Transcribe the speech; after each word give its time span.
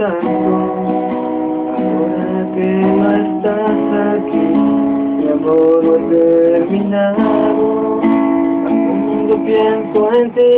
tanto 0.00 0.52
ahora 1.76 2.48
que 2.54 2.68
no 2.96 3.08
estás 3.20 3.80
aquí 4.16 4.46
mi 5.18 5.26
amor 5.28 5.84
no 5.84 5.92
ha 5.92 6.00
terminado 6.08 7.66
aún 8.66 8.98
mundo 9.06 9.34
pienso 9.44 9.98
en 10.14 10.26
ti 10.30 10.54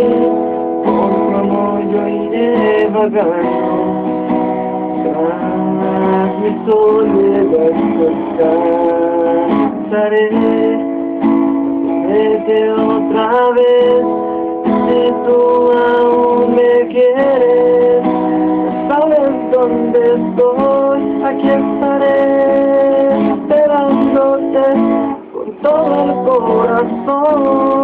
por 0.84 1.10
tu 1.10 1.34
amor 1.42 1.76
yo 1.90 2.02
iré 2.08 2.88
vagando 2.94 3.74
tras 5.02 6.30
mi 6.40 6.50
soledad 6.64 7.74
descansaré 8.38 10.26
desde 12.06 12.56
hoy 12.70 12.91
sabes 18.92 19.32
dónde 19.52 20.00
estoy, 20.00 21.22
aquí 21.24 21.48
estaré, 21.48 23.32
esperándote 23.32 24.64
con 25.32 25.46
todo 25.62 26.04
el 26.04 26.12
corazón. 26.26 27.81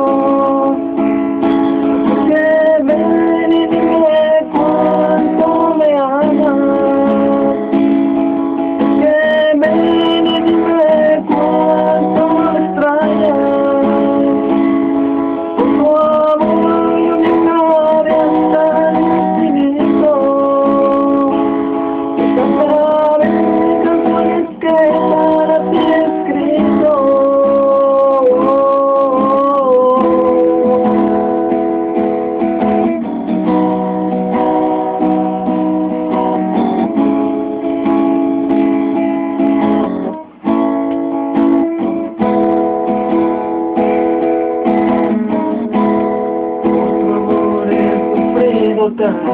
tanto, 48.96 49.32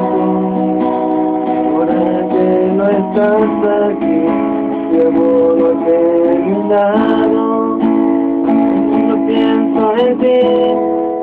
ahora 1.71 2.27
que 2.29 2.45
no 2.75 2.85
estás 2.89 3.43
aquí, 3.89 4.19
mi 4.91 4.99
amor 5.01 5.57
no 5.57 5.65
ha 5.67 5.73
terminado, 5.85 7.43
no 9.07 9.15
pienso 9.27 9.81
en 9.97 10.11
ti, 10.19 10.41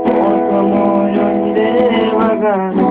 por 0.04 0.34
tu 0.48 0.54
amor 0.56 1.02
yo 1.12 1.24
iré 1.48 1.70
vagando. 2.16 2.86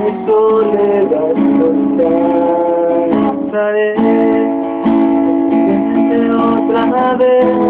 Mi 0.00 0.10
soledad 0.26 1.34
no 1.56 2.06
estaré, 3.32 3.88
otra 6.30 7.14
vez. 7.16 7.63